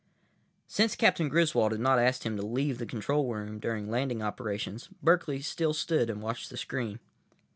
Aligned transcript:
————Since 0.67 0.95
Captain 0.95 1.29
Griswold 1.29 1.73
had 1.73 1.79
not 1.79 1.99
asked 1.99 2.23
him 2.25 2.35
to 2.35 2.41
leave 2.43 2.79
the 2.79 2.87
control 2.87 3.31
room 3.31 3.59
during 3.59 3.87
landing 3.87 4.23
operations, 4.23 4.89
Berkeley 5.03 5.41
still 5.41 5.75
stood 5.75 6.09
and 6.09 6.23
watched 6.23 6.49
the 6.49 6.57
screen. 6.57 6.99